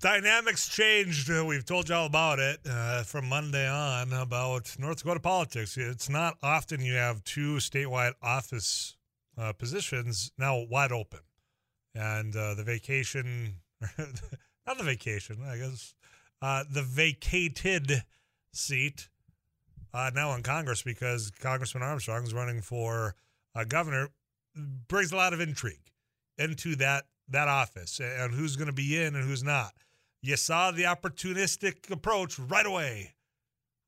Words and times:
dynamics 0.00 0.68
changed. 0.68 1.28
We've 1.28 1.64
told 1.64 1.88
you 1.88 1.94
all 1.94 2.06
about 2.06 2.38
it 2.38 2.60
uh, 2.68 3.02
from 3.02 3.28
Monday 3.28 3.68
on 3.68 4.12
about 4.12 4.74
North 4.78 4.98
Dakota 4.98 5.20
politics. 5.20 5.76
It's 5.76 6.08
not 6.08 6.36
often 6.42 6.80
you 6.80 6.94
have 6.94 7.24
two 7.24 7.56
statewide 7.56 8.12
office 8.22 8.96
uh, 9.36 9.52
positions 9.52 10.32
now 10.38 10.64
wide 10.70 10.92
open, 10.92 11.20
and 11.94 12.34
uh, 12.36 12.54
the 12.54 12.62
vacation, 12.62 13.54
not 14.66 14.78
the 14.78 14.84
vacation, 14.84 15.38
I 15.44 15.56
guess, 15.58 15.94
uh, 16.42 16.64
the 16.70 16.82
vacated 16.82 18.04
seat 18.52 19.08
uh, 19.92 20.10
now 20.14 20.34
in 20.34 20.42
Congress 20.42 20.82
because 20.82 21.30
Congressman 21.40 21.82
Armstrong 21.82 22.24
is 22.24 22.34
running 22.34 22.60
for 22.60 23.14
governor 23.66 24.08
brings 24.86 25.10
a 25.10 25.16
lot 25.16 25.32
of 25.32 25.40
intrigue 25.40 25.90
into 26.38 26.76
that 26.76 27.06
that 27.28 27.48
office 27.48 28.00
and 28.00 28.32
who's 28.32 28.54
going 28.54 28.68
to 28.68 28.72
be 28.72 28.96
in 28.96 29.16
and 29.16 29.24
who's 29.24 29.42
not. 29.42 29.74
You 30.28 30.36
saw 30.36 30.70
the 30.70 30.82
opportunistic 30.82 31.90
approach 31.90 32.38
right 32.38 32.66
away 32.66 33.14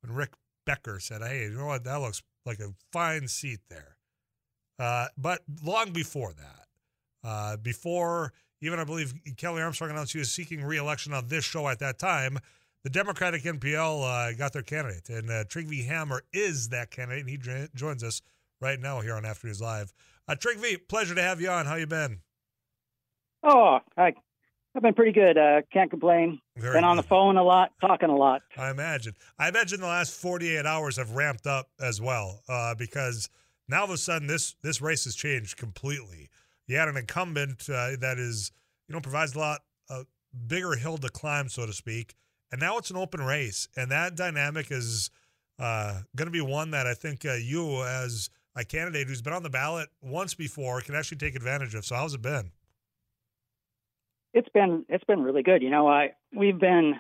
when 0.01 0.17
Rick 0.17 0.31
Becker 0.65 0.99
said, 0.99 1.21
"Hey, 1.21 1.43
you 1.43 1.51
know 1.51 1.67
what? 1.67 1.85
That 1.85 1.97
looks 1.97 2.23
like 2.47 2.61
a 2.61 2.73
fine 2.91 3.29
seat 3.29 3.61
there." 3.69 3.99
Uh, 4.79 5.09
but 5.19 5.43
long 5.63 5.93
before 5.93 6.33
that, 6.33 6.69
uh, 7.23 7.57
before 7.59 8.33
even 8.63 8.79
I 8.79 8.85
believe 8.85 9.13
Kelly 9.37 9.61
Armstrong 9.61 9.91
announced 9.91 10.15
he 10.15 10.19
was 10.19 10.33
seeking 10.33 10.65
reelection 10.65 11.13
on 11.13 11.29
this 11.29 11.45
show 11.45 11.69
at 11.69 11.79
that 11.81 11.99
time, 11.99 12.39
the 12.85 12.91
Democratic 12.91 13.43
NPL 13.43 14.03
uh, 14.03 14.33
got 14.33 14.55
their 14.55 14.63
candidate, 14.63 15.11
and 15.11 15.31
uh, 15.31 15.45
Trygve 15.45 15.85
Hammer 15.89 16.23
is 16.33 16.71
that 16.71 16.91
candidate, 16.91 17.27
and 17.27 17.29
he 17.29 17.69
joins 17.75 18.03
us 18.03 18.23
right 18.63 18.81
now 18.81 19.03
here 19.03 19.15
on 19.15 19.27
Afternoons 19.27 19.61
Live. 19.61 19.93
Uh, 20.27 20.37
Trygve, 20.37 20.89
pleasure 20.89 21.15
to 21.15 21.23
have 21.23 21.39
you 21.39 21.51
on. 21.51 21.67
How 21.67 21.75
you 21.75 21.87
been? 21.87 22.23
Oh, 23.43 23.81
I, 23.99 24.15
I've 24.75 24.83
been 24.83 24.95
pretty 24.95 25.13
good. 25.13 25.37
Uh, 25.37 25.63
can't 25.73 25.91
complain. 25.91 26.41
Very 26.57 26.75
been 26.75 26.85
on 26.85 26.97
the 26.97 27.03
phone 27.03 27.37
a 27.37 27.43
lot, 27.43 27.73
talking 27.81 28.09
a 28.09 28.17
lot. 28.17 28.43
I 28.57 28.71
imagine. 28.71 29.15
I 29.39 29.49
imagine 29.49 29.81
the 29.81 29.87
last 29.87 30.15
48 30.15 30.65
hours 30.65 30.97
have 30.97 31.13
ramped 31.13 31.47
up 31.47 31.69
as 31.81 32.01
well 32.01 32.43
uh, 32.49 32.75
because 32.77 33.29
now 33.69 33.81
all 33.81 33.85
of 33.85 33.91
a 33.91 33.97
sudden 33.97 34.29
this 34.29 34.55
this 34.63 34.81
race 34.81 35.05
has 35.05 35.15
changed 35.17 35.57
completely. 35.57 36.31
You 36.67 36.77
had 36.77 36.89
an 36.89 36.97
incumbent 36.97 37.69
uh, 37.69 37.97
that 38.01 38.19
is, 38.19 38.53
you 38.87 38.95
know, 38.95 39.01
provides 39.01 39.35
a 39.35 39.39
lot 39.41 39.61
a 39.89 40.05
bigger 40.47 40.77
hill 40.77 40.99
to 40.99 41.09
climb, 41.09 41.49
so 41.49 41.67
to 41.67 41.73
speak, 41.73 42.15
and 42.53 42.61
now 42.61 42.79
it's 42.79 42.91
an 42.91 42.97
open 42.97 43.21
race, 43.21 43.69
and 43.77 43.91
that 43.91 44.15
dynamic 44.15 44.71
is 44.71 45.11
uh, 45.59 46.01
going 46.17 46.27
to 46.27 46.33
be 46.33 46.41
one 46.41 46.71
that 46.71 46.87
I 46.87 46.95
think 46.95 47.25
uh, 47.25 47.35
you, 47.35 47.83
as 47.83 48.31
a 48.57 48.65
candidate 48.65 49.09
who's 49.09 49.23
been 49.23 49.33
on 49.33 49.43
the 49.43 49.51
ballot 49.51 49.89
once 50.01 50.35
before, 50.35 50.81
can 50.81 50.95
actually 50.95 51.19
take 51.19 51.35
advantage 51.35 51.75
of. 51.75 51.85
So, 51.85 51.97
how's 51.97 52.15
it 52.15 52.23
been? 52.23 52.53
It's 54.33 54.49
been 54.51 54.85
it's 54.89 55.05
been 55.05 55.23
really 55.23 55.43
good. 55.43 55.63
You 55.63 55.71
know, 55.71 55.89
I 55.89 56.13
we've 56.35 56.59
been 56.59 56.95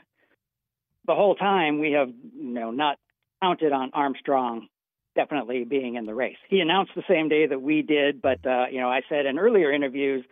the 1.07 1.15
whole 1.15 1.35
time 1.35 1.79
we 1.79 1.93
have 1.93 2.09
you 2.09 2.53
know 2.55 2.71
not 2.71 2.99
counted 3.43 3.73
on 3.73 3.91
Armstrong 3.95 4.69
definitely 5.15 5.65
being 5.65 5.97
in 5.97 6.07
the 6.07 6.15
race. 6.15 6.37
He 6.49 6.61
announced 6.61 6.93
the 6.95 7.03
same 7.09 7.29
day 7.29 7.47
that 7.47 7.61
we 7.61 7.83
did, 7.83 8.23
but 8.23 8.45
uh, 8.47 8.67
you 8.71 8.81
know, 8.81 8.91
I 8.91 9.03
said 9.09 9.27
in 9.27 9.39
earlier 9.39 9.73
interviews 9.73 10.25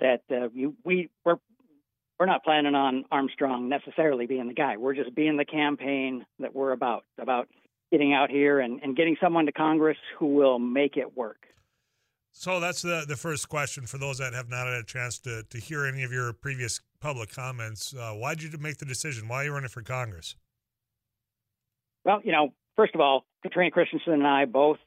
that 0.00 0.22
uh, 0.30 0.48
you, 0.52 0.74
we 0.84 1.10
we're 1.24 1.36
we're 2.18 2.26
not 2.26 2.44
planning 2.44 2.74
on 2.74 3.04
Armstrong 3.10 3.68
necessarily 3.68 4.26
being 4.26 4.46
the 4.48 4.54
guy. 4.54 4.76
We're 4.76 4.94
just 4.94 5.14
being 5.14 5.36
the 5.36 5.44
campaign 5.44 6.24
that 6.38 6.54
we're 6.54 6.72
about 6.72 7.04
about 7.20 7.48
getting 7.90 8.12
out 8.12 8.30
here 8.30 8.60
and, 8.60 8.80
and 8.82 8.96
getting 8.96 9.16
someone 9.20 9.46
to 9.46 9.52
Congress 9.52 9.98
who 10.18 10.34
will 10.34 10.58
make 10.58 10.96
it 10.96 11.16
work. 11.16 11.46
So 12.36 12.58
that's 12.58 12.82
the 12.82 13.04
the 13.06 13.16
first 13.16 13.48
question 13.48 13.86
for 13.86 13.96
those 13.96 14.18
that 14.18 14.34
have 14.34 14.48
not 14.50 14.66
had 14.66 14.74
a 14.74 14.82
chance 14.82 15.18
to 15.20 15.44
to 15.44 15.58
hear 15.58 15.86
any 15.86 16.02
of 16.02 16.12
your 16.12 16.32
previous 16.32 16.80
public 17.00 17.32
comments. 17.32 17.94
Uh, 17.94 18.12
why 18.12 18.34
did 18.34 18.52
you 18.52 18.58
make 18.58 18.78
the 18.78 18.84
decision? 18.84 19.28
Why 19.28 19.36
are 19.36 19.44
you 19.44 19.52
running 19.52 19.68
for 19.68 19.82
Congress? 19.82 20.34
Well, 22.04 22.20
you 22.24 22.32
know, 22.32 22.52
first 22.76 22.94
of 22.94 23.00
all, 23.00 23.24
Katrina 23.42 23.70
Christensen 23.70 24.14
and 24.14 24.26
I 24.26 24.46
both 24.46 24.78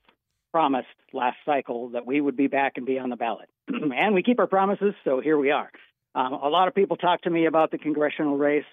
promised 0.52 0.88
last 1.14 1.38
cycle 1.46 1.90
that 1.90 2.06
we 2.06 2.20
would 2.20 2.36
be 2.36 2.48
back 2.48 2.74
and 2.76 2.86
be 2.86 3.00
on 3.00 3.10
the 3.10 3.16
ballot, 3.16 3.50
and 3.70 4.14
we 4.14 4.24
keep 4.24 4.40
our 4.40 4.48
promises. 4.48 4.94
So 5.06 5.22
here 5.22 5.38
we 5.38 5.52
are. 5.52 5.72
Um, 6.16 6.34
a 6.34 6.50
lot 6.50 6.68
of 6.68 6.76
people 6.76 6.98
talk 6.98 7.22
to 7.22 7.30
me 7.30 7.46
about 7.46 7.72
the 7.72 7.78
congressional 7.78 8.38
race 8.38 8.66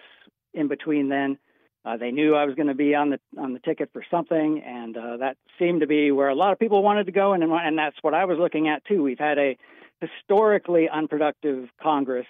in 0.52 0.66
between 0.66 1.08
then. 1.08 1.38
Uh, 1.84 1.98
they 1.98 2.10
knew 2.10 2.34
I 2.34 2.46
was 2.46 2.54
going 2.54 2.68
to 2.68 2.74
be 2.74 2.94
on 2.94 3.10
the 3.10 3.20
on 3.38 3.52
the 3.52 3.58
ticket 3.58 3.90
for 3.92 4.02
something, 4.10 4.62
and 4.64 4.96
uh, 4.96 5.16
that 5.18 5.36
seemed 5.58 5.82
to 5.82 5.86
be 5.86 6.10
where 6.12 6.28
a 6.28 6.34
lot 6.34 6.52
of 6.52 6.58
people 6.58 6.82
wanted 6.82 7.06
to 7.06 7.12
go, 7.12 7.34
and 7.34 7.42
and 7.42 7.78
that's 7.78 7.96
what 8.00 8.14
I 8.14 8.24
was 8.24 8.38
looking 8.38 8.68
at 8.68 8.84
too. 8.86 9.02
We've 9.02 9.18
had 9.18 9.38
a 9.38 9.56
historically 10.00 10.88
unproductive 10.88 11.68
Congress 11.82 12.26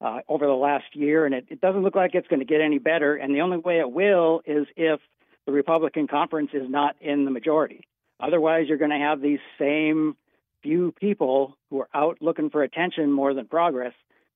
uh, 0.00 0.20
over 0.28 0.46
the 0.46 0.52
last 0.52 0.94
year, 0.94 1.24
and 1.24 1.34
it, 1.34 1.46
it 1.48 1.60
doesn't 1.60 1.82
look 1.82 1.94
like 1.94 2.14
it's 2.14 2.28
going 2.28 2.40
to 2.40 2.46
get 2.46 2.60
any 2.60 2.78
better. 2.78 3.16
And 3.16 3.34
the 3.34 3.40
only 3.40 3.56
way 3.56 3.78
it 3.78 3.90
will 3.90 4.42
is 4.44 4.66
if 4.76 5.00
the 5.46 5.52
Republican 5.52 6.06
conference 6.06 6.50
is 6.52 6.68
not 6.68 6.96
in 7.00 7.24
the 7.24 7.30
majority. 7.30 7.86
Otherwise, 8.20 8.66
you're 8.68 8.78
going 8.78 8.90
to 8.90 8.98
have 8.98 9.20
these 9.20 9.40
same 9.58 10.16
few 10.62 10.92
people 10.92 11.56
who 11.70 11.80
are 11.80 11.88
out 11.94 12.18
looking 12.20 12.50
for 12.50 12.62
attention 12.62 13.12
more 13.12 13.34
than 13.34 13.46
progress, 13.46 13.92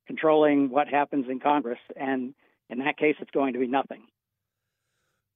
controlling 0.06 0.70
what 0.70 0.88
happens 0.88 1.26
in 1.28 1.40
Congress, 1.40 1.78
and 1.96 2.34
in 2.70 2.78
that 2.78 2.96
case, 2.98 3.16
it's 3.20 3.30
going 3.30 3.54
to 3.54 3.58
be 3.58 3.66
nothing. 3.66 4.02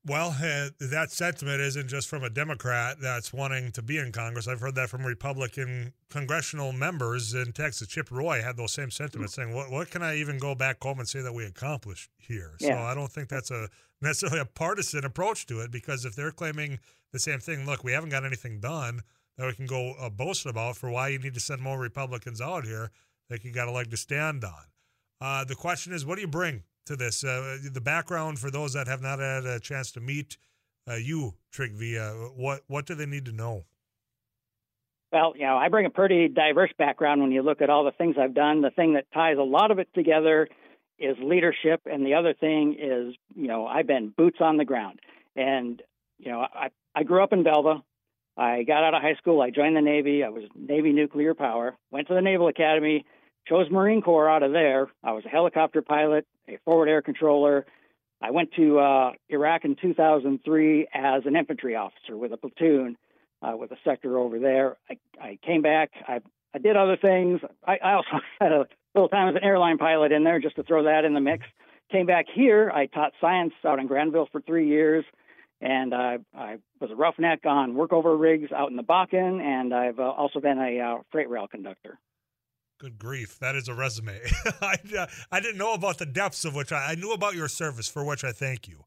Well, 0.05 0.37
uh, 0.43 0.71
that 0.81 1.13
sentiment 1.13 1.61
isn't 1.61 1.87
just 1.87 2.09
from 2.09 2.25
a 2.25 2.31
Democrat 2.31 2.97
that's 3.01 3.33
wanting 3.33 3.71
to 3.73 3.83
be 3.83 3.99
in 3.99 4.11
Congress. 4.11 4.49
I've 4.49 4.59
heard 4.59 4.75
that 4.75 4.91
from 4.91 5.07
Republican 5.07 5.93
congressional 6.11 6.73
members 6.73 7.35
in 7.35 7.53
Texas. 7.53 7.87
Chip 7.87 8.11
Roy 8.11 8.43
had 8.43 8.57
those 8.57 8.73
same 8.73 8.91
sentiments, 8.91 9.35
saying, 9.35 9.55
"What 9.55 9.71
what 9.71 9.91
can 9.91 10.03
I 10.03 10.17
even 10.17 10.39
go 10.39 10.57
back 10.57 10.83
home 10.83 10.99
and 10.99 11.09
say 11.09 11.21
that 11.21 11.33
we 11.33 11.45
accomplished 11.45 12.11
here?" 12.19 12.57
Yeah. 12.59 12.75
So 12.75 12.83
I 12.83 12.95
don't 12.95 13.13
think 13.13 13.29
that's 13.29 13.53
a 13.53 13.69
necessarily 14.01 14.41
a 14.41 14.45
partisan 14.45 15.05
approach 15.05 15.47
to 15.47 15.61
it 15.61 15.71
because 15.71 16.05
if 16.05 16.17
they're 16.17 16.33
claiming 16.33 16.81
the 17.13 17.21
same 17.21 17.39
thing, 17.39 17.65
look, 17.65 17.85
we 17.85 17.93
haven't 17.93 18.11
got 18.11 18.25
anything 18.25 18.59
done 18.59 19.03
that 19.39 19.47
we 19.47 19.55
can 19.55 19.67
go 19.67 19.95
uh, 20.01 20.11
boast 20.11 20.47
about 20.47 20.77
for 20.77 20.91
why 20.91 21.09
you 21.09 21.19
need 21.21 21.35
to 21.35 21.41
send 21.41 21.61
more 21.61 21.79
Republicans 21.79 22.41
out 22.41 22.65
here 22.65 22.91
that 23.29 23.45
you 23.45 23.53
got 23.53 23.69
a 23.69 23.71
leg 23.71 23.91
to 23.91 23.97
stand 23.97 24.45
on. 24.45 24.65
Uh, 25.21 25.45
the 25.45 25.55
question 25.55 25.93
is, 25.93 26.05
what 26.05 26.17
do 26.17 26.21
you 26.21 26.29
bring 26.29 26.65
to 26.87 26.97
this. 26.97 27.25
Uh, 27.25 27.59
the 27.73 27.81
background 27.81 28.39
for 28.39 28.51
those 28.51 28.73
that 28.73 28.87
have 28.87 29.03
not 29.03 29.19
had 29.19 29.45
a 29.45 29.61
chance 29.61 29.91
to 29.93 30.01
meet 30.01 30.37
uh, 30.89 30.95
you, 30.95 31.35
Trygve, 31.53 31.99
uh, 31.99 32.31
what 32.35 32.63
what 32.67 32.87
do 32.87 32.95
they 32.95 33.07
need 33.07 33.25
to 33.27 33.33
know? 33.33 33.65
Well, 35.13 35.35
you 35.37 35.47
know, 35.47 35.57
I 35.59 35.69
bring 35.69 35.87
a 35.87 35.91
pretty 35.91 36.29
diverse 36.29 36.71
background 36.79 37.21
when 37.21 37.33
you 37.33 37.43
look 37.43 37.61
at 37.61 37.69
all 37.69 37.85
the 37.85 37.93
things 37.93 38.17
I've 38.19 38.35
done. 38.35 38.63
The 38.63 38.71
thing 38.71 38.95
that 38.95 39.05
ties 39.13 39.37
a 39.39 39.43
lot 39.43 39.71
of 39.71 39.79
it 39.79 39.89
together 39.95 40.49
is 40.99 41.17
leadership, 41.23 41.83
and 41.85 42.05
the 42.07 42.15
other 42.15 42.33
thing 42.33 42.77
is, 42.81 43.15
you 43.35 43.47
know, 43.47 43.67
I've 43.67 43.87
been 43.87 44.13
boots 44.17 44.39
on 44.41 44.57
the 44.57 44.65
ground. 44.65 45.01
And 45.37 45.83
you 46.19 46.31
know, 46.31 46.41
I 46.41 46.69
I 46.95 47.03
grew 47.05 47.23
up 47.23 47.33
in 47.33 47.43
Belva. 47.43 47.83
I 48.37 48.63
got 48.63 48.83
out 48.83 48.95
of 48.95 49.03
high 49.03 49.17
school. 49.17 49.43
I 49.43 49.51
joined 49.51 49.77
the 49.77 49.83
Navy. 49.83 50.25
I 50.25 50.31
was 50.31 50.45
Navy 50.57 50.93
nuclear 50.93 51.35
power. 51.35 51.77
Went 51.91 52.09
to 52.09 52.15
the 52.15 52.23
Naval 52.23 52.49
Academy 52.49 53.05
chose 53.47 53.71
Marine 53.71 54.03
Corps 54.03 54.29
out 54.29 54.43
of 54.43 54.53
there. 54.53 54.89
I 55.03 55.13
was 55.13 55.25
a 55.25 55.29
helicopter 55.29 55.83
pilot, 55.83 56.27
a 56.49 56.59
forward 56.65 56.89
air 56.89 57.03
controller. 57.03 57.67
I 58.21 58.31
went 58.31 58.53
to 58.55 58.79
uh, 58.79 59.13
Iraq 59.29 59.65
in 59.65 59.77
2003 59.77 60.87
as 60.95 61.23
an 61.27 61.37
infantry 61.37 61.75
officer 61.75 62.17
with 62.17 62.33
a 62.33 62.37
platoon 62.37 62.97
uh, 63.43 63.57
with 63.57 63.73
a 63.73 63.77
sector 63.85 64.19
over 64.19 64.39
there. 64.39 64.77
I, 64.89 64.99
I 65.21 65.39
came 65.45 65.63
back. 65.63 65.91
I, 66.07 66.21
I 66.55 66.59
did 66.59 66.77
other 66.77 66.97
things. 66.97 67.41
I, 67.67 67.79
I 67.83 67.93
also 67.95 68.21
had 68.41 68.53
a 68.53 68.67
little 68.95 69.09
time 69.09 69.29
as 69.29 69.35
an 69.35 69.45
airline 69.45 69.79
pilot 69.79 70.13
in 70.13 70.23
there 70.25 70.39
just 70.39 70.57
to 70.57 70.63
throw 70.63 70.85
that 70.85 71.05
in 71.05 71.15
the 71.15 71.21
mix. 71.21 71.45
Came 71.91 72.07
back 72.07 72.27
here. 72.33 72.71
I 72.73 72.87
taught 72.87 73.13
science 73.21 73.53
out 73.67 73.79
in 73.79 73.87
Granville 73.87 74.29
for 74.31 74.41
three 74.41 74.69
years. 74.69 75.05
And 75.61 75.95
I, 75.95 76.19
I 76.37 76.57
was 76.81 76.91
a 76.91 76.97
roughneck 76.97 77.47
on 77.47 77.75
workover 77.75 78.19
rigs 78.19 78.51
out 78.51 78.71
in 78.71 78.77
the 78.77 78.83
Bakken, 78.83 79.41
and 79.41 79.73
I've 79.73 80.01
uh, 80.01 80.11
also 80.11 80.41
been 80.41 80.59
a 80.59 80.81
uh, 80.81 81.03
freight 81.13 81.31
rail 81.31 81.47
conductor. 81.47 82.01
Good 82.83 82.99
grief, 82.99 83.39
that 83.39 83.55
is 83.55 83.69
a 83.69 83.75
resume. 83.75 84.21
I, 84.61 84.77
uh, 84.99 85.07
I 85.31 85.39
didn't 85.39 85.57
know 85.57 85.73
about 85.73 85.99
the 85.99 86.05
depths 86.05 86.45
of 86.45 86.57
which 86.57 86.73
I, 86.73 86.91
I 86.91 86.95
knew 86.97 87.13
about 87.13 87.37
your 87.37 87.47
service, 87.47 87.87
for 87.87 88.05
which 88.05 88.25
I 88.25 88.33
thank 88.33 88.67
you. 88.67 88.79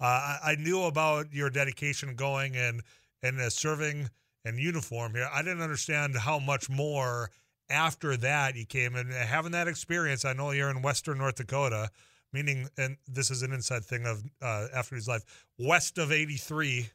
Uh, 0.00 0.06
I, 0.06 0.38
I, 0.42 0.54
knew 0.56 0.82
about 0.82 1.32
your 1.32 1.50
dedication 1.50 2.16
going 2.16 2.56
and 2.56 2.82
and 3.22 3.40
uh, 3.40 3.48
serving 3.48 4.10
in 4.44 4.58
uniform 4.58 5.14
here. 5.14 5.28
I 5.32 5.42
didn't 5.42 5.60
understand 5.60 6.16
how 6.16 6.40
much 6.40 6.68
more 6.68 7.30
after 7.70 8.16
that 8.16 8.56
you 8.56 8.66
came 8.66 8.96
and 8.96 9.12
having 9.12 9.52
that 9.52 9.68
experience. 9.68 10.24
I 10.24 10.32
know 10.32 10.50
you're 10.50 10.68
in 10.68 10.82
Western 10.82 11.18
North 11.18 11.36
Dakota, 11.36 11.90
meaning, 12.32 12.68
and 12.76 12.96
this 13.06 13.30
is 13.30 13.42
an 13.42 13.52
inside 13.52 13.84
thing 13.84 14.04
of 14.04 14.24
uh, 14.42 14.66
Afternoons 14.74 15.06
Live, 15.06 15.24
west 15.60 15.96
of 15.96 16.10
83, 16.10 16.88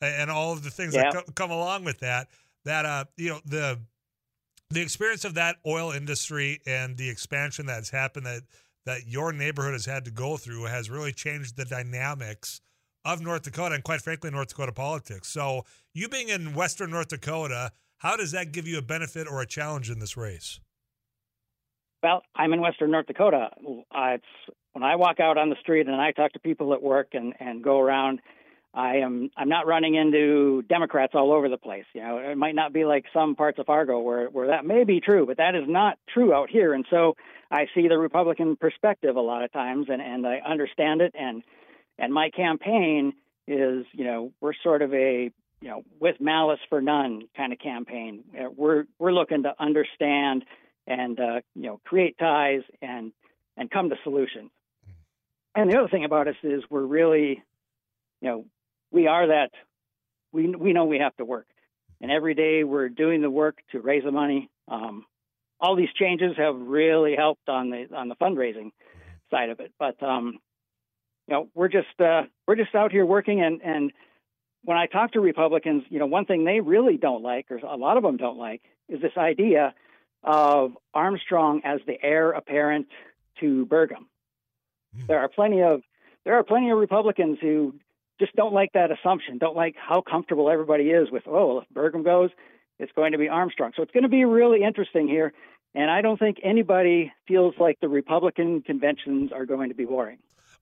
and 0.00 0.30
all 0.30 0.52
of 0.52 0.62
the 0.62 0.70
things 0.70 0.94
yeah. 0.94 1.10
that 1.10 1.26
co- 1.26 1.32
come 1.32 1.50
along 1.50 1.82
with 1.82 1.98
that. 1.98 2.28
That 2.64 2.86
uh, 2.86 3.04
you 3.16 3.30
know 3.30 3.40
the 3.44 3.80
the 4.74 4.82
experience 4.82 5.24
of 5.24 5.34
that 5.34 5.56
oil 5.66 5.92
industry 5.92 6.60
and 6.66 6.96
the 6.96 7.08
expansion 7.08 7.66
that's 7.66 7.90
happened 7.90 8.26
that 8.26 8.42
that 8.86 9.06
your 9.06 9.32
neighborhood 9.32 9.72
has 9.72 9.86
had 9.86 10.04
to 10.04 10.10
go 10.10 10.36
through 10.36 10.64
has 10.64 10.90
really 10.90 11.12
changed 11.12 11.56
the 11.56 11.64
dynamics 11.64 12.60
of 13.04 13.22
North 13.22 13.42
Dakota 13.42 13.74
and 13.74 13.84
quite 13.84 14.02
frankly 14.02 14.30
North 14.30 14.48
Dakota 14.48 14.72
politics. 14.72 15.28
So 15.28 15.64
you 15.94 16.08
being 16.08 16.28
in 16.28 16.54
western 16.54 16.90
North 16.90 17.08
Dakota, 17.08 17.72
how 17.98 18.16
does 18.16 18.32
that 18.32 18.52
give 18.52 18.66
you 18.66 18.76
a 18.76 18.82
benefit 18.82 19.26
or 19.26 19.40
a 19.40 19.46
challenge 19.46 19.90
in 19.90 20.00
this 20.00 20.16
race? 20.16 20.60
Well, 22.02 22.22
I'm 22.36 22.52
in 22.52 22.60
western 22.60 22.90
North 22.90 23.06
Dakota. 23.06 23.48
It's 23.62 24.24
when 24.72 24.82
I 24.82 24.96
walk 24.96 25.20
out 25.20 25.38
on 25.38 25.48
the 25.48 25.56
street 25.60 25.86
and 25.86 25.96
I 25.96 26.12
talk 26.12 26.32
to 26.32 26.38
people 26.38 26.74
at 26.74 26.82
work 26.82 27.08
and 27.12 27.32
and 27.40 27.64
go 27.64 27.80
around, 27.80 28.20
I 28.74 28.96
am 28.96 29.30
I'm 29.36 29.48
not 29.48 29.66
running 29.66 29.94
into 29.94 30.62
Democrats 30.62 31.12
all 31.14 31.32
over 31.32 31.48
the 31.48 31.56
place. 31.56 31.84
You 31.94 32.02
know, 32.02 32.18
it 32.18 32.36
might 32.36 32.56
not 32.56 32.72
be 32.72 32.84
like 32.84 33.04
some 33.14 33.36
parts 33.36 33.58
of 33.60 33.66
Fargo 33.66 34.00
where 34.00 34.26
where 34.26 34.48
that 34.48 34.64
may 34.64 34.84
be 34.84 35.00
true, 35.00 35.26
but 35.26 35.36
that 35.36 35.54
is 35.54 35.64
not 35.68 35.98
true 36.12 36.34
out 36.34 36.50
here. 36.50 36.74
And 36.74 36.84
so 36.90 37.14
I 37.50 37.66
see 37.74 37.86
the 37.86 37.98
Republican 37.98 38.56
perspective 38.56 39.14
a 39.14 39.20
lot 39.20 39.44
of 39.44 39.52
times, 39.52 39.86
and 39.88 40.02
and 40.02 40.26
I 40.26 40.38
understand 40.38 41.02
it. 41.02 41.14
And 41.18 41.44
and 41.98 42.12
my 42.12 42.30
campaign 42.30 43.12
is, 43.46 43.86
you 43.92 44.04
know, 44.04 44.32
we're 44.40 44.54
sort 44.64 44.82
of 44.82 44.92
a 44.92 45.30
you 45.60 45.68
know 45.68 45.82
with 46.00 46.16
malice 46.20 46.60
for 46.68 46.82
none 46.82 47.28
kind 47.36 47.52
of 47.52 47.60
campaign. 47.60 48.24
Uh, 48.36 48.50
we're 48.54 48.84
we're 48.98 49.12
looking 49.12 49.44
to 49.44 49.54
understand 49.58 50.44
and 50.86 51.20
uh, 51.20 51.40
you 51.54 51.62
know 51.68 51.80
create 51.84 52.18
ties 52.18 52.62
and 52.82 53.12
and 53.56 53.70
come 53.70 53.88
to 53.90 53.96
solutions. 54.02 54.50
And 55.54 55.70
the 55.70 55.78
other 55.78 55.88
thing 55.88 56.04
about 56.04 56.26
us 56.26 56.34
is 56.42 56.64
we're 56.68 56.82
really, 56.84 57.42
you 58.20 58.28
know, 58.28 58.44
we 58.94 59.08
are 59.08 59.26
that 59.26 59.50
we 60.32 60.48
we 60.54 60.72
know 60.72 60.84
we 60.84 61.00
have 61.00 61.16
to 61.16 61.24
work, 61.24 61.46
and 62.00 62.10
every 62.10 62.34
day 62.34 62.64
we're 62.64 62.88
doing 62.88 63.20
the 63.20 63.30
work 63.30 63.58
to 63.72 63.80
raise 63.80 64.04
the 64.04 64.12
money. 64.12 64.48
Um, 64.68 65.04
all 65.60 65.76
these 65.76 65.92
changes 65.98 66.36
have 66.36 66.54
really 66.56 67.16
helped 67.16 67.48
on 67.48 67.70
the 67.70 67.88
on 67.94 68.08
the 68.08 68.16
fundraising 68.16 68.70
side 69.30 69.50
of 69.50 69.60
it, 69.60 69.72
but 69.78 70.00
um, 70.02 70.38
you 71.26 71.34
know 71.34 71.48
we're 71.54 71.68
just 71.68 72.00
uh, 72.00 72.22
we're 72.46 72.56
just 72.56 72.74
out 72.74 72.92
here 72.92 73.04
working 73.04 73.42
and 73.42 73.60
and 73.62 73.92
when 74.64 74.78
I 74.78 74.86
talk 74.86 75.12
to 75.12 75.20
Republicans, 75.20 75.84
you 75.90 75.98
know, 75.98 76.06
one 76.06 76.24
thing 76.24 76.44
they 76.44 76.60
really 76.60 76.96
don't 76.96 77.22
like, 77.22 77.50
or 77.50 77.58
a 77.58 77.76
lot 77.76 77.98
of 77.98 78.02
them 78.02 78.16
don't 78.16 78.38
like, 78.38 78.62
is 78.88 79.00
this 79.02 79.12
idea 79.14 79.74
of 80.22 80.72
Armstrong 80.94 81.60
as 81.64 81.80
the 81.86 82.02
heir 82.02 82.30
apparent 82.30 82.86
to 83.40 83.66
Burgum. 83.66 84.06
Mm. 84.96 85.06
There 85.06 85.18
are 85.18 85.28
plenty 85.28 85.62
of 85.62 85.82
there 86.24 86.34
are 86.38 86.42
plenty 86.42 86.70
of 86.70 86.78
Republicans 86.78 87.38
who 87.40 87.74
just 88.20 88.34
don't 88.36 88.54
like 88.54 88.72
that 88.74 88.90
assumption, 88.90 89.38
don't 89.38 89.56
like 89.56 89.74
how 89.76 90.00
comfortable 90.00 90.50
everybody 90.50 90.84
is 90.84 91.10
with, 91.10 91.24
oh, 91.26 91.46
well, 91.46 91.58
if 91.58 91.74
Burgum 91.74 92.04
goes, 92.04 92.30
it's 92.78 92.92
going 92.92 93.12
to 93.12 93.18
be 93.18 93.28
Armstrong. 93.28 93.72
So 93.76 93.82
it's 93.82 93.92
going 93.92 94.02
to 94.04 94.08
be 94.08 94.24
really 94.24 94.62
interesting 94.62 95.08
here. 95.08 95.32
And 95.74 95.90
I 95.90 96.02
don't 96.02 96.18
think 96.18 96.38
anybody 96.42 97.12
feels 97.26 97.54
like 97.58 97.78
the 97.80 97.88
Republican 97.88 98.62
conventions 98.62 99.32
are 99.32 99.46
going 99.46 99.70
to 99.70 99.74
be 99.74 99.84
boring. 99.84 100.18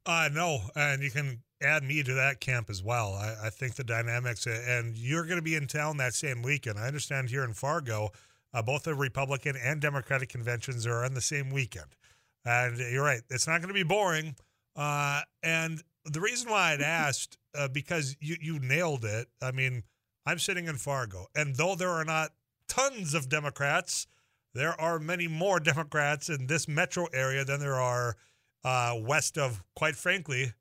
Uh, 0.07 0.29
no, 0.33 0.61
and 0.75 1.03
you 1.03 1.11
can 1.11 1.43
add 1.63 1.85
me 1.85 2.03
to 2.03 2.15
that 2.15 2.41
camp 2.41 2.69
as 2.71 2.83
well. 2.83 3.15
I, 3.15 3.47
I 3.47 3.51
think 3.51 3.75
the 3.75 3.85
dynamics, 3.85 4.47
and 4.47 4.97
you're 4.97 5.25
going 5.25 5.37
to 5.37 5.43
be 5.43 5.55
in 5.55 5.67
town 5.67 5.99
that 5.99 6.15
same 6.15 6.43
weekend. 6.43 6.79
I 6.79 6.87
understand 6.87 7.29
here 7.29 7.45
in 7.45 7.53
Fargo, 7.53 8.11
uh, 8.55 8.63
both 8.63 8.83
the 8.85 8.95
Republican 8.95 9.57
and 9.63 9.81
Democratic 9.81 10.29
conventions 10.29 10.87
are 10.87 11.05
on 11.05 11.15
the 11.15 11.21
same 11.21 11.51
weekend. 11.51 11.95
And 12.45 12.79
you're 12.79 13.05
right, 13.05 13.23
it's 13.31 13.47
not 13.47 13.59
going 13.59 13.69
to 13.69 13.75
be 13.75 13.85
boring. 13.85 14.35
Uh, 14.75 15.21
and 15.43 15.83
the 16.05 16.21
reason 16.21 16.51
why 16.51 16.73
I'd 16.73 16.81
asked, 16.81 17.39
uh, 17.55 17.69
because 17.69 18.17
you, 18.21 18.37
you 18.41 18.59
nailed 18.59 19.05
it. 19.05 19.29
I 19.41 19.53
mean, 19.53 19.85
I'm 20.27 20.39
sitting 20.39 20.67
in 20.67 20.77
Fargo, 20.77 21.27
and 21.35 21.57
though 21.57 21.75
there 21.75 21.91
are 21.91 22.05
not 22.05 22.31
tons 22.69 23.15
of 23.15 23.29
Democrats, 23.29 24.07
there 24.55 24.79
are 24.81 24.99
many 24.99 25.29
more 25.29 25.61
Democrats 25.73 26.29
in 26.29 26.47
this 26.47 26.69
metro 26.69 27.07
area 27.13 27.45
than 27.45 27.61
there 27.61 27.81
are 27.81 28.17
uh, 28.65 28.95
west 29.01 29.39
of, 29.39 29.63
quite 29.75 29.97
frankly, 29.97 30.53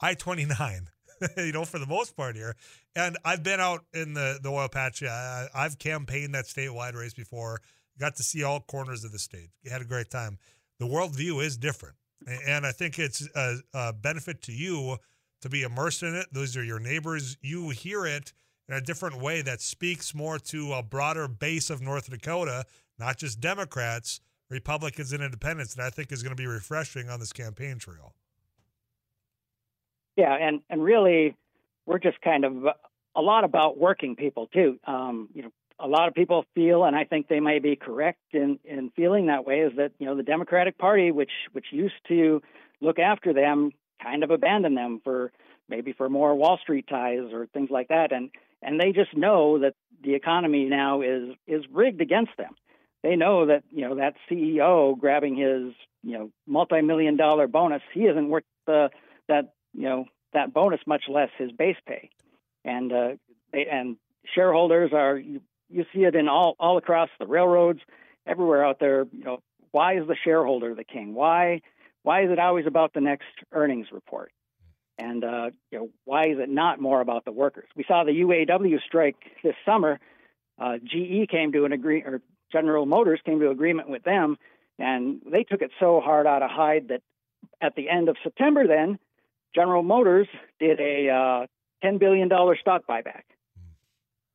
I 0.00 0.14
29. 0.14 0.88
you 1.36 1.52
know, 1.52 1.64
for 1.64 1.78
the 1.78 1.86
most 1.86 2.16
part 2.16 2.36
here. 2.36 2.54
And 2.94 3.16
I've 3.24 3.42
been 3.42 3.60
out 3.60 3.84
in 3.92 4.14
the, 4.14 4.38
the 4.42 4.50
oil 4.50 4.68
patch. 4.68 5.02
I, 5.02 5.46
I've 5.54 5.78
campaigned 5.78 6.34
that 6.34 6.46
statewide 6.46 6.94
race 6.94 7.14
before, 7.14 7.60
got 7.98 8.16
to 8.16 8.22
see 8.22 8.42
all 8.42 8.60
corners 8.60 9.04
of 9.04 9.12
the 9.12 9.18
state, 9.18 9.50
had 9.68 9.82
a 9.82 9.84
great 9.84 10.10
time. 10.10 10.38
The 10.78 10.86
worldview 10.86 11.42
is 11.44 11.56
different. 11.56 11.96
And 12.46 12.66
I 12.66 12.72
think 12.72 12.98
it's 12.98 13.26
a, 13.34 13.56
a 13.74 13.92
benefit 13.92 14.42
to 14.42 14.52
you 14.52 14.98
to 15.40 15.48
be 15.48 15.62
immersed 15.62 16.02
in 16.02 16.14
it. 16.14 16.26
Those 16.32 16.56
are 16.56 16.64
your 16.64 16.78
neighbors. 16.78 17.36
You 17.40 17.70
hear 17.70 18.06
it 18.06 18.32
in 18.68 18.74
a 18.74 18.80
different 18.80 19.20
way 19.20 19.42
that 19.42 19.60
speaks 19.60 20.14
more 20.14 20.38
to 20.38 20.74
a 20.74 20.82
broader 20.82 21.26
base 21.28 21.70
of 21.70 21.80
North 21.80 22.10
Dakota, 22.10 22.64
not 22.98 23.16
just 23.16 23.40
Democrats, 23.40 24.20
Republicans, 24.50 25.12
and 25.12 25.22
independents, 25.22 25.74
that 25.74 25.86
I 25.86 25.90
think 25.90 26.12
is 26.12 26.22
going 26.22 26.36
to 26.36 26.40
be 26.40 26.46
refreshing 26.46 27.08
on 27.08 27.20
this 27.20 27.32
campaign 27.32 27.78
trail. 27.78 28.14
Yeah, 30.16 30.34
and 30.34 30.60
and 30.68 30.82
really, 30.82 31.36
we're 31.86 32.00
just 32.00 32.20
kind 32.20 32.44
of 32.44 32.52
a 33.14 33.22
lot 33.22 33.44
about 33.44 33.78
working 33.78 34.16
people 34.16 34.48
too. 34.48 34.78
Um, 34.84 35.28
you 35.32 35.42
know, 35.42 35.50
a 35.80 35.86
lot 35.86 36.08
of 36.08 36.14
people 36.14 36.44
feel, 36.54 36.84
and 36.84 36.96
I 36.96 37.04
think 37.04 37.28
they 37.28 37.40
may 37.40 37.58
be 37.58 37.76
correct 37.76 38.20
in 38.32 38.58
in 38.64 38.90
feeling 38.96 39.26
that 39.26 39.46
way, 39.46 39.60
is 39.60 39.72
that 39.76 39.92
you 39.98 40.06
know 40.06 40.16
the 40.16 40.22
Democratic 40.22 40.78
Party, 40.78 41.10
which 41.10 41.30
which 41.52 41.66
used 41.70 41.94
to 42.08 42.42
look 42.80 42.98
after 42.98 43.32
them, 43.32 43.72
kind 44.02 44.24
of 44.24 44.30
abandoned 44.30 44.76
them 44.76 45.00
for 45.04 45.32
maybe 45.68 45.92
for 45.92 46.08
more 46.08 46.34
Wall 46.34 46.58
Street 46.62 46.86
ties 46.88 47.32
or 47.32 47.46
things 47.46 47.70
like 47.70 47.88
that, 47.88 48.12
and 48.12 48.30
and 48.62 48.80
they 48.80 48.92
just 48.92 49.16
know 49.16 49.60
that 49.60 49.74
the 50.02 50.14
economy 50.14 50.64
now 50.64 51.02
is 51.02 51.30
is 51.46 51.64
rigged 51.72 52.00
against 52.00 52.36
them. 52.36 52.54
They 53.02 53.16
know 53.16 53.46
that 53.46 53.62
you 53.70 53.88
know 53.88 53.96
that 53.96 54.14
CEO 54.30 54.98
grabbing 54.98 55.36
his 55.36 55.74
you 56.02 56.18
know 56.18 56.30
multi-million 56.46 57.16
dollar 57.16 57.46
bonus, 57.46 57.82
he 57.94 58.02
isn't 58.02 58.28
worth 58.28 58.44
the 58.66 58.90
that 59.28 59.52
you 59.74 59.84
know 59.84 60.06
that 60.32 60.52
bonus, 60.52 60.80
much 60.86 61.04
less 61.08 61.30
his 61.38 61.52
base 61.52 61.76
pay. 61.86 62.10
And 62.64 62.92
uh, 62.92 63.08
they, 63.52 63.66
and 63.66 63.96
shareholders 64.34 64.90
are 64.92 65.20
you, 65.68 65.84
see 65.94 66.04
it 66.04 66.14
in 66.14 66.28
all 66.28 66.56
all 66.58 66.78
across 66.78 67.08
the 67.18 67.26
railroads, 67.26 67.80
everywhere 68.26 68.64
out 68.64 68.78
there. 68.80 69.06
You 69.12 69.24
know, 69.24 69.38
why 69.70 69.98
is 69.98 70.06
the 70.06 70.16
shareholder 70.24 70.74
the 70.74 70.84
king? 70.84 71.14
Why 71.14 71.60
why 72.02 72.24
is 72.24 72.30
it 72.30 72.38
always 72.38 72.66
about 72.66 72.94
the 72.94 73.00
next 73.00 73.26
earnings 73.52 73.88
report? 73.92 74.32
And 74.98 75.24
uh, 75.24 75.50
you 75.70 75.78
know, 75.78 75.88
why 76.04 76.28
is 76.28 76.38
it 76.38 76.48
not 76.48 76.80
more 76.80 77.00
about 77.00 77.24
the 77.24 77.32
workers? 77.32 77.68
We 77.76 77.84
saw 77.86 78.04
the 78.04 78.12
UAW 78.12 78.80
strike 78.86 79.16
this 79.42 79.54
summer. 79.64 80.00
Uh, 80.58 80.78
GE 80.78 81.28
came 81.30 81.52
to 81.52 81.64
an 81.64 81.72
agree, 81.72 82.02
or 82.02 82.20
General 82.50 82.86
Motors 82.86 83.20
came 83.24 83.38
to 83.40 83.50
agreement 83.50 83.88
with 83.88 84.02
them, 84.02 84.36
and 84.78 85.20
they 85.30 85.44
took 85.44 85.62
it 85.62 85.70
so 85.78 86.00
hard 86.00 86.26
out 86.26 86.42
of 86.42 86.50
hide 86.50 86.88
that 86.88 87.02
at 87.60 87.76
the 87.76 87.88
end 87.88 88.08
of 88.08 88.16
September, 88.22 88.66
then 88.66 88.98
General 89.54 89.82
Motors 89.82 90.28
did 90.58 90.80
a 90.80 91.08
uh, 91.10 91.46
$10 91.84 91.98
billion 91.98 92.28
stock 92.60 92.82
buyback. 92.88 93.22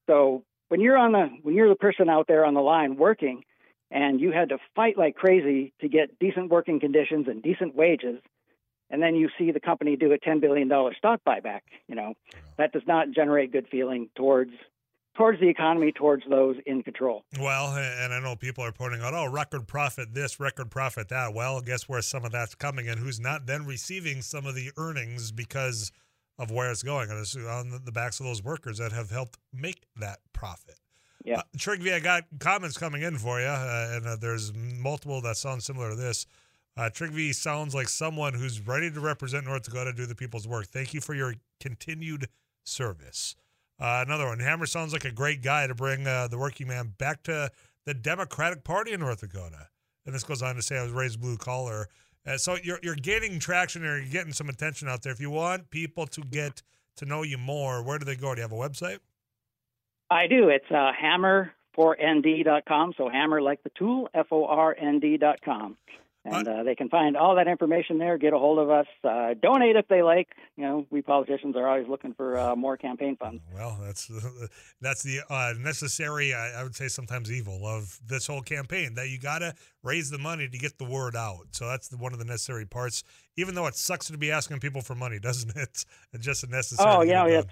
So 0.08 0.44
when 0.74 0.82
you're 0.82 0.98
on 0.98 1.12
the 1.12 1.30
when 1.44 1.54
you're 1.54 1.70
the 1.70 1.76
person 1.76 2.10
out 2.10 2.26
there 2.28 2.44
on 2.44 2.56
the 2.56 2.60
line 2.60 2.98
working, 2.98 3.44
and 3.92 4.20
you 4.20 4.32
had 4.32 4.50
to 4.50 4.58
fight 4.76 4.98
like 4.98 5.14
crazy 5.14 5.72
to 5.82 5.88
get 5.88 6.18
decent 6.18 6.50
working 6.50 6.80
conditions 6.80 7.28
and 7.28 7.44
decent 7.44 7.76
wages, 7.76 8.20
and 8.90 9.00
then 9.00 9.14
you 9.14 9.30
see 9.38 9.52
the 9.52 9.60
company 9.60 9.96
do 9.96 10.12
a 10.14 10.18
$10 10.18 10.42
billion 10.42 10.68
stock 10.98 11.22
buyback, 11.28 11.60
you 11.88 11.94
know, 11.94 12.16
that 12.58 12.72
does 12.72 12.82
not 12.88 13.12
generate 13.12 13.52
good 13.52 13.68
feeling 13.70 14.10
towards 14.16 14.50
towards 15.16 15.40
the 15.40 15.48
economy, 15.48 15.92
towards 15.92 16.24
those 16.28 16.56
in 16.66 16.82
control. 16.82 17.24
Well, 17.40 17.78
and 17.78 18.12
I 18.12 18.20
know 18.20 18.36
people 18.36 18.64
are 18.64 18.72
pointing 18.72 19.02
out, 19.02 19.14
oh, 19.14 19.28
record 19.28 19.68
profit 19.68 20.16
this, 20.16 20.40
record 20.40 20.72
profit 20.72 21.10
that. 21.10 21.36
Well, 21.36 21.62
guess 21.62 21.88
where 21.88 22.02
some 22.02 22.26
of 22.26 22.32
that's 22.32 22.56
coming 22.56 22.90
and 22.90 23.00
who's 23.00 23.20
not 23.20 23.46
then 23.46 23.68
receiving 23.68 24.24
some 24.24 24.48
of 24.48 24.56
the 24.56 24.72
earnings 24.76 25.32
because 25.32 25.92
of 26.40 26.52
where 26.52 26.72
it's 26.72 26.84
going. 26.84 27.10
And 27.10 27.20
it's 27.20 27.36
on 27.36 27.82
the 27.84 27.92
backs 27.92 28.20
of 28.20 28.26
those 28.26 28.44
workers 28.44 28.78
that 28.78 28.92
have 28.92 29.10
helped 29.10 29.38
make 29.54 29.84
that 29.98 30.20
profit. 30.34 30.80
Yeah. 31.24 31.40
Uh, 31.40 31.44
Trygve, 31.58 31.94
I 31.94 32.00
got 32.00 32.24
comments 32.40 32.78
coming 32.78 33.02
in 33.02 33.18
for 33.18 33.40
you, 33.40 33.48
uh, 33.48 33.92
and 33.94 34.06
uh, 34.06 34.16
there's 34.20 34.54
multiple 34.54 35.22
that 35.22 35.38
sound 35.38 35.64
similar 35.64 35.92
to 35.92 35.96
this. 35.96 36.26
Uh, 36.76 36.90
Trygve 36.94 37.34
sounds 37.36 37.74
like 37.74 37.88
someone 37.88 38.34
who's 38.34 38.60
ready 38.60 38.92
to 38.92 39.00
represent 39.00 39.46
North 39.46 39.64
Dakota, 39.64 39.92
to 39.92 39.98
do 39.98 40.06
the 40.06 40.16
people's 40.16 40.48
work. 40.48 40.68
Thank 40.68 40.94
you 40.94 41.02
for 41.02 41.14
your 41.14 41.36
continued 41.60 42.28
service. 42.64 43.36
Uh, 43.80 44.04
another 44.06 44.26
one. 44.26 44.40
Hammer 44.40 44.66
sounds 44.66 44.92
like 44.92 45.06
a 45.06 45.12
great 45.12 45.42
guy 45.42 45.68
to 45.68 45.76
bring 45.76 46.08
uh, 46.08 46.28
the 46.28 46.38
working 46.38 46.68
man 46.68 46.94
back 46.98 47.24
to 47.24 47.50
the 47.86 47.94
Democratic 47.94 48.64
Party 48.64 48.92
in 48.92 49.00
North 49.00 49.22
Dakota. 49.22 49.68
And 50.06 50.14
this 50.14 50.24
goes 50.24 50.42
on 50.42 50.56
to 50.56 50.62
say, 50.62 50.78
I 50.78 50.84
was 50.84 50.92
raised 50.92 51.22
blue 51.22 51.38
collar. 51.38 51.88
Uh, 52.26 52.38
so 52.38 52.58
you're, 52.64 52.80
you're 52.82 52.96
gaining 52.96 53.40
traction 53.40 53.84
or 53.86 53.98
you're 53.98 54.12
getting 54.12 54.34
some 54.34 54.50
attention 54.50 54.88
out 54.88 55.02
there. 55.04 55.12
If 55.12 55.20
you 55.20 55.30
want 55.30 55.70
people 55.70 56.08
to 56.08 56.22
get 56.22 56.64
to 56.98 57.06
know 57.06 57.24
you 57.24 57.38
more, 57.38 57.84
where 57.84 58.00
do 58.00 58.06
they 58.06 58.16
go? 58.16 58.34
Do 58.34 58.40
you 58.40 58.44
have 58.44 58.52
a 58.52 58.56
website? 58.56 59.00
I 60.10 60.28
do. 60.28 60.50
It's 60.50 60.70
uh, 60.70 60.92
hammer4nd.com. 61.02 62.94
So 62.98 63.10
hammer 63.10 63.42
like 63.42 63.64
the 63.64 63.72
tool, 63.78 64.10
F 64.14 64.28
O 64.32 64.46
R 64.46 64.76
N 64.80 65.00
D.com 65.00 65.78
and 66.26 66.48
uh, 66.48 66.64
they 66.64 66.76
can 66.76 66.88
find 66.88 67.18
all 67.18 67.36
that 67.36 67.48
information 67.48 67.98
there. 67.98 68.18
Get 68.18 68.34
a 68.34 68.38
hold 68.38 68.58
of 68.58 68.70
us. 68.70 68.86
Uh, 69.04 69.34
donate 69.42 69.76
if 69.76 69.88
they 69.90 70.02
like. 70.02 70.30
You 70.56 70.64
know, 70.64 70.88
we 70.90 71.02
politicians 71.02 71.56
are 71.58 71.68
always 71.68 71.88
looking 71.88 72.14
for 72.14 72.38
uh, 72.38 72.56
more 72.56 72.78
campaign 72.78 73.18
funds. 73.18 73.42
Well, 73.54 73.78
that's 73.82 74.10
that's 74.82 75.04
the 75.04 75.20
uh, 75.30 75.54
necessary, 75.60 76.34
I 76.34 76.64
would 76.64 76.76
say, 76.76 76.88
sometimes 76.88 77.32
evil 77.32 77.68
of 77.68 78.00
this 78.08 78.28
whole 78.28 78.42
campaign. 78.42 78.96
That 78.96 79.10
you 79.10 79.20
got 79.20 79.40
to 79.40 79.54
raise 79.84 80.10
the 80.10 80.18
money 80.18 80.48
to 80.48 80.58
get 80.58 80.78
the 80.78 80.86
word 80.86 81.16
out. 81.16 81.48
So 81.52 81.68
that's 81.68 81.90
the, 81.90 81.98
one 81.98 82.14
of 82.14 82.20
the 82.20 82.26
necessary 82.26 82.66
parts. 82.66 83.04
Even 83.36 83.54
though 83.54 83.68
it 83.68 83.76
sucks 83.76 84.08
to 84.08 84.18
be 84.18 84.32
asking 84.32 84.60
people 84.60 84.82
for 84.82 84.96
money, 84.96 85.20
doesn't 85.22 85.56
it? 85.58 85.86
It's 86.14 86.26
just 86.26 86.44
a 86.46 86.48
necessary. 86.48 86.90
Oh 86.90 87.02
yeah, 87.02 87.26
it's 87.26 87.50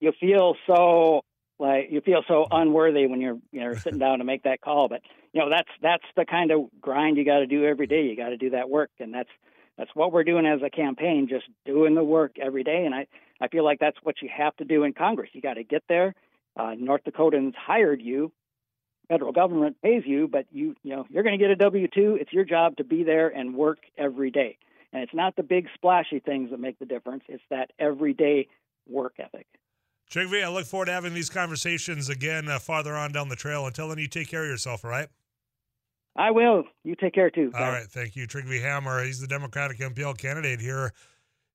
you 0.00 0.12
feel 0.18 0.56
so 0.66 1.22
like 1.58 1.88
you 1.90 2.00
feel 2.00 2.22
so 2.28 2.46
unworthy 2.50 3.06
when 3.06 3.20
you're 3.20 3.38
you 3.52 3.60
know 3.60 3.74
sitting 3.74 3.98
down 3.98 4.18
to 4.18 4.24
make 4.24 4.42
that 4.42 4.60
call 4.60 4.88
but 4.88 5.00
you 5.32 5.40
know 5.40 5.48
that's 5.50 5.70
that's 5.82 6.04
the 6.16 6.24
kind 6.24 6.50
of 6.50 6.68
grind 6.80 7.16
you 7.16 7.24
got 7.24 7.38
to 7.38 7.46
do 7.46 7.64
every 7.64 7.86
day 7.86 8.02
you 8.02 8.16
got 8.16 8.30
to 8.30 8.36
do 8.36 8.50
that 8.50 8.68
work 8.68 8.90
and 9.00 9.14
that's 9.14 9.30
that's 9.76 9.94
what 9.94 10.12
we're 10.12 10.24
doing 10.24 10.46
as 10.46 10.60
a 10.62 10.70
campaign, 10.70 11.28
just 11.28 11.46
doing 11.64 11.94
the 11.94 12.04
work 12.04 12.36
every 12.40 12.64
day. 12.64 12.84
And 12.86 12.94
I, 12.94 13.06
I 13.40 13.48
feel 13.48 13.64
like 13.64 13.78
that's 13.78 13.98
what 14.02 14.22
you 14.22 14.30
have 14.34 14.56
to 14.56 14.64
do 14.64 14.84
in 14.84 14.94
Congress. 14.94 15.30
You 15.32 15.42
got 15.42 15.54
to 15.54 15.64
get 15.64 15.84
there. 15.88 16.14
Uh, 16.56 16.74
North 16.78 17.02
Dakotans 17.04 17.54
hired 17.54 18.00
you. 18.00 18.32
Federal 19.08 19.32
government 19.32 19.76
pays 19.82 20.02
you, 20.04 20.26
but 20.26 20.46
you, 20.50 20.74
you 20.82 20.96
know, 20.96 21.06
you're 21.10 21.22
going 21.22 21.38
to 21.38 21.42
get 21.42 21.50
a 21.50 21.56
W 21.56 21.86
two. 21.86 22.16
It's 22.20 22.32
your 22.32 22.44
job 22.44 22.78
to 22.78 22.84
be 22.84 23.04
there 23.04 23.28
and 23.28 23.54
work 23.54 23.78
every 23.96 24.30
day. 24.30 24.58
And 24.92 25.02
it's 25.02 25.14
not 25.14 25.36
the 25.36 25.42
big 25.42 25.68
splashy 25.74 26.18
things 26.18 26.50
that 26.50 26.58
make 26.58 26.78
the 26.78 26.86
difference. 26.86 27.22
It's 27.28 27.42
that 27.50 27.70
everyday 27.78 28.48
work 28.88 29.14
ethic. 29.18 29.46
Trygve, 30.10 30.44
I 30.44 30.48
look 30.48 30.66
forward 30.66 30.86
to 30.86 30.92
having 30.92 31.14
these 31.14 31.30
conversations 31.30 32.08
again 32.08 32.48
uh, 32.48 32.58
farther 32.58 32.94
on 32.94 33.12
down 33.12 33.28
the 33.28 33.36
trail. 33.36 33.66
Until 33.66 33.88
then, 33.88 33.98
you 33.98 34.08
take 34.08 34.28
care 34.28 34.44
of 34.44 34.48
yourself, 34.48 34.84
all 34.84 34.90
right? 34.90 35.08
I 36.14 36.30
will. 36.30 36.64
You 36.84 36.94
take 36.94 37.14
care 37.14 37.30
too. 37.30 37.50
All 37.54 37.68
right, 37.68 37.86
thank 37.86 38.16
you, 38.16 38.26
Trygve 38.26 38.60
Hammer. 38.62 39.04
He's 39.04 39.20
the 39.20 39.26
Democratic 39.26 39.78
NPL 39.78 40.16
candidate 40.16 40.60
here 40.60 40.92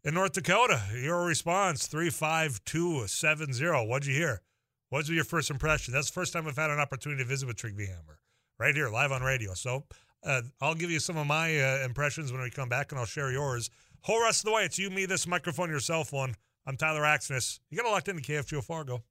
in 0.04 0.14
North 0.14 0.34
Dakota. 0.34 0.82
Your 0.94 1.26
response 1.26 1.88
three 1.88 2.10
five 2.10 2.64
two 2.64 3.08
seven 3.08 3.54
zero. 3.54 3.84
What'd 3.84 4.08
you 4.08 4.14
hear? 4.14 4.42
What's 4.90 5.10
your 5.10 5.24
first 5.24 5.50
impression? 5.50 5.94
That's 5.94 6.08
the 6.12 6.14
first 6.14 6.34
time 6.34 6.48
I've 6.48 6.58
had 6.58 6.70
an 6.70 6.80
opportunity 6.80 7.24
to 7.24 7.28
visit 7.28 7.48
with 7.48 7.56
Trygve 7.56 7.88
Hammer, 7.88 8.20
right 8.60 8.76
here, 8.76 8.90
live 8.90 9.12
on 9.12 9.24
radio. 9.24 9.54
So 9.54 9.86
uh, 10.24 10.42
I'll 10.60 10.76
give 10.76 10.92
you 10.92 11.00
some 11.00 11.18
of 11.18 11.26
my 11.26 11.60
uh, 11.60 11.86
impressions 11.86 12.32
when 12.32 12.42
we 12.42 12.50
come 12.50 12.70
back, 12.70 12.92
and 12.92 13.00
I'll 13.00 13.06
share 13.06 13.32
yours. 13.32 13.70
Whole 14.02 14.22
rest 14.22 14.42
of 14.42 14.46
the 14.46 14.52
way, 14.52 14.66
it's 14.66 14.78
you, 14.78 14.90
me, 14.90 15.06
this 15.06 15.26
microphone, 15.26 15.70
your 15.70 15.80
cell 15.80 16.04
phone. 16.04 16.36
I'm 16.66 16.78
Tyler 16.78 17.02
Axness. 17.02 17.60
You 17.72 17.78
got 17.78 17.84
to 17.84 17.90
locked 17.90 18.08
into 18.08 18.22
KFGO 18.22 18.64
Fargo. 18.64 19.04